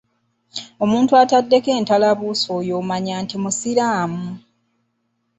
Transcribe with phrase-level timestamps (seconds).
[0.83, 4.27] Omuntu ataddeko entalabuusi oyo omanya nti musiraamu.